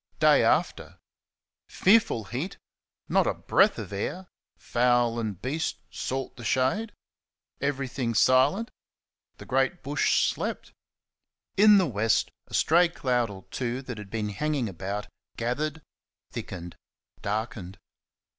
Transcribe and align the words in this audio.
Day 0.19 0.43
after. 0.43 0.97
Fearful 1.69 2.23
heat; 2.23 2.57
not 3.07 3.27
a 3.27 3.35
breath 3.35 3.77
of 3.77 3.93
air; 3.93 4.25
fowl 4.57 5.19
and 5.19 5.39
beast 5.39 5.77
sought 5.91 6.35
the 6.37 6.43
shade; 6.43 6.91
everything 7.61 8.15
silent; 8.15 8.71
the 9.37 9.45
great 9.45 9.83
Bush 9.83 10.27
slept. 10.27 10.71
In 11.55 11.77
the 11.77 11.85
west 11.85 12.31
a 12.47 12.55
stray 12.55 12.89
cloud 12.89 13.29
or 13.29 13.45
two 13.51 13.83
that 13.83 13.99
had 13.99 14.09
been 14.09 14.29
hanging 14.29 14.67
about 14.67 15.05
gathered, 15.37 15.83
thickened, 16.31 16.75
darkened. 17.21 17.77